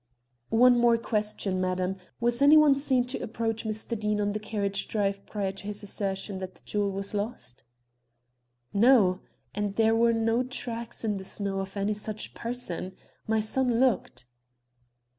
"One 0.49 0.79
more 0.79 0.97
question, 0.97 1.61
madam. 1.61 1.97
Was 2.19 2.41
any 2.41 2.57
one 2.57 2.73
seen 2.73 3.03
to 3.03 3.21
approach 3.21 3.65
Mr. 3.65 3.95
Deane 3.95 4.19
on 4.19 4.31
the 4.31 4.39
carriage 4.39 4.87
drive 4.87 5.23
prior 5.27 5.51
to 5.51 5.63
his 5.67 5.83
assertion 5.83 6.39
that 6.39 6.55
the 6.55 6.63
jewel 6.65 6.89
was 6.89 7.13
lost?" 7.13 7.63
"No. 8.73 9.19
And 9.53 9.75
there 9.75 9.95
were 9.95 10.13
no 10.13 10.41
tracks 10.41 11.03
in 11.03 11.17
the 11.17 11.23
snow 11.23 11.59
of 11.59 11.77
any 11.77 11.93
such 11.93 12.33
person. 12.33 12.95
My 13.27 13.41
son 13.41 13.79
looked." 13.79 14.25